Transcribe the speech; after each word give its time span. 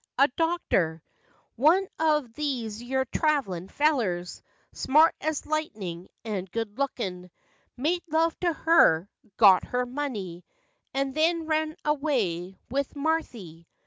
A 0.17 0.27
doctor, 0.29 1.03
One 1.57 1.87
of 1.99 2.33
these 2.33 2.81
yer 2.81 3.05
trav'lin 3.05 3.69
fellers,' 3.69 4.41
Smart 4.83 5.13
as 5.21 5.45
lightnin', 5.45 6.09
and 6.25 6.49
good 6.51 6.79
lookin', 6.79 7.29
Made 7.77 8.01
love 8.09 8.35
to 8.39 8.51
her, 8.51 9.07
got 9.37 9.63
her 9.65 9.85
money, 9.85 10.43
And 10.91 11.13
then 11.13 11.45
run 11.45 11.75
away 11.85 12.57
with 12.71 12.95
Marthy." 12.95 13.67